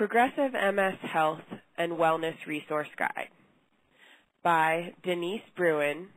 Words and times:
Progressive 0.00 0.54
MS 0.54 0.96
Health 1.02 1.42
and 1.76 1.92
Wellness 1.92 2.46
Resource 2.46 2.88
Guide 2.96 3.28
by 4.42 4.94
Denise 5.02 5.42
Bruin, 5.54 6.08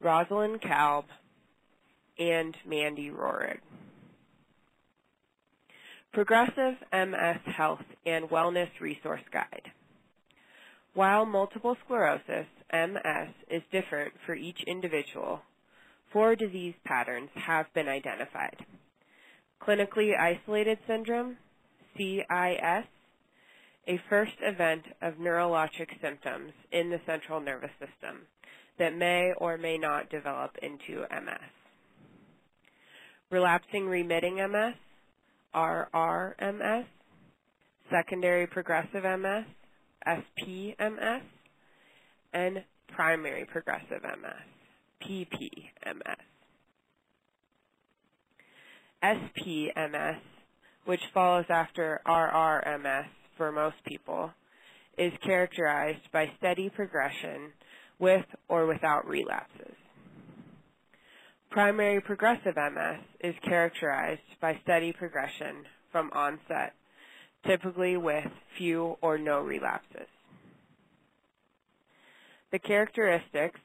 Rosalind 0.00 0.60
Kalb, 0.60 1.06
and 2.20 2.56
Mandy 2.64 3.10
Rohrig. 3.10 3.58
Progressive 6.12 6.76
MS 6.92 7.40
Health 7.44 7.82
and 8.06 8.30
Wellness 8.30 8.70
Resource 8.80 9.24
Guide. 9.32 9.72
While 10.94 11.26
multiple 11.26 11.76
sclerosis, 11.84 12.46
MS, 12.72 13.30
is 13.50 13.62
different 13.72 14.12
for 14.24 14.36
each 14.36 14.62
individual, 14.68 15.40
four 16.12 16.36
disease 16.36 16.74
patterns 16.84 17.30
have 17.34 17.66
been 17.74 17.88
identified. 17.88 18.64
Clinically 19.60 20.16
isolated 20.16 20.78
syndrome, 20.86 21.36
CIS, 21.96 22.86
a 23.86 24.00
first 24.08 24.32
event 24.40 24.84
of 25.00 25.14
neurologic 25.14 25.88
symptoms 26.00 26.52
in 26.70 26.90
the 26.90 27.00
central 27.06 27.40
nervous 27.40 27.70
system 27.78 28.22
that 28.78 28.96
may 28.96 29.32
or 29.36 29.58
may 29.58 29.78
not 29.78 30.10
develop 30.10 30.56
into 30.62 31.00
MS. 31.10 31.50
Relapsing 33.30 33.86
remitting 33.88 34.36
MS, 34.36 34.74
RRMS, 35.54 36.84
secondary 37.90 38.46
progressive 38.46 39.04
MS, 39.04 39.44
SPMS, 40.06 41.22
and 42.32 42.64
primary 42.88 43.44
progressive 43.44 44.02
MS, 44.02 44.46
PPMS. 45.02 46.16
SPMS, 49.02 50.20
which 50.84 51.00
follows 51.12 51.46
after 51.48 52.00
RRMS 52.06 53.06
for 53.36 53.52
most 53.52 53.76
people, 53.84 54.30
is 54.98 55.12
characterized 55.24 56.10
by 56.12 56.30
steady 56.38 56.68
progression 56.68 57.52
with 57.98 58.26
or 58.48 58.66
without 58.66 59.06
relapses. 59.06 59.74
Primary 61.50 62.00
progressive 62.00 62.56
MS 62.56 63.00
is 63.20 63.34
characterized 63.42 64.20
by 64.40 64.58
steady 64.62 64.92
progression 64.92 65.64
from 65.90 66.10
onset, 66.12 66.74
typically 67.46 67.96
with 67.96 68.26
few 68.56 68.96
or 69.02 69.18
no 69.18 69.40
relapses. 69.40 70.08
The 72.50 72.58
characteristics, 72.58 73.60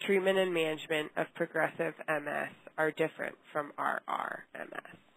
treatment 0.00 0.38
and 0.38 0.52
management 0.52 1.10
of 1.16 1.26
progressive 1.34 1.94
MS 2.08 2.50
are 2.76 2.90
different 2.90 3.36
from 3.52 3.72
RRMS. 3.78 5.07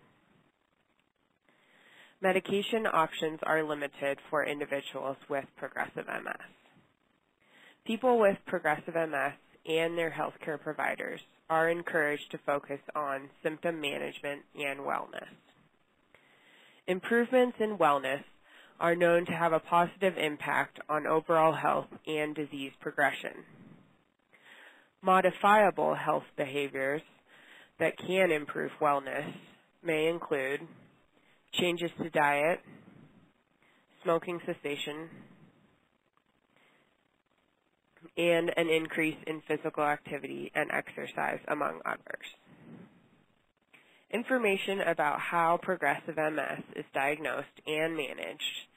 Medication 2.21 2.85
options 2.85 3.39
are 3.43 3.63
limited 3.63 4.19
for 4.29 4.45
individuals 4.45 5.17
with 5.27 5.45
progressive 5.57 6.05
MS. 6.05 6.35
People 7.83 8.19
with 8.19 8.37
progressive 8.45 8.93
MS 8.93 9.33
and 9.65 9.97
their 9.97 10.11
healthcare 10.11 10.61
providers 10.61 11.19
are 11.49 11.69
encouraged 11.69 12.29
to 12.29 12.37
focus 12.45 12.79
on 12.95 13.29
symptom 13.41 13.81
management 13.81 14.43
and 14.55 14.81
wellness. 14.81 15.27
Improvements 16.85 17.57
in 17.59 17.77
wellness 17.79 18.23
are 18.79 18.95
known 18.95 19.25
to 19.25 19.31
have 19.33 19.53
a 19.53 19.59
positive 19.59 20.15
impact 20.17 20.79
on 20.89 21.07
overall 21.07 21.53
health 21.53 21.87
and 22.05 22.35
disease 22.35 22.71
progression. 22.79 23.33
Modifiable 25.01 25.95
health 25.95 26.25
behaviors 26.37 27.01
that 27.79 27.97
can 27.97 28.31
improve 28.31 28.71
wellness 28.79 29.33
may 29.83 30.07
include 30.07 30.61
changes 31.53 31.91
to 32.01 32.09
diet, 32.09 32.59
smoking 34.03 34.39
cessation, 34.45 35.09
and 38.17 38.51
an 38.57 38.69
increase 38.69 39.17
in 39.27 39.41
physical 39.47 39.83
activity 39.83 40.51
and 40.55 40.71
exercise, 40.71 41.39
among 41.47 41.81
others. 41.85 42.27
Information 44.11 44.81
about 44.81 45.19
how 45.19 45.57
progressive 45.61 46.17
MS 46.17 46.63
is 46.75 46.85
diagnosed 46.93 47.47
and 47.67 47.95
managed 47.95 48.67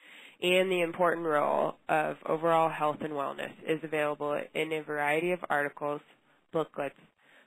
and 0.45 0.71
the 0.71 0.83
important 0.83 1.27
role 1.27 1.77
of 1.89 2.17
overall 2.27 2.69
health 2.69 2.99
and 3.01 3.12
wellness 3.15 3.53
is 3.67 3.81
available 3.83 4.39
in 4.55 4.73
a 4.73 4.83
variety 4.83 5.33
of 5.33 5.39
articles, 5.49 6.03
booklets, 6.53 6.99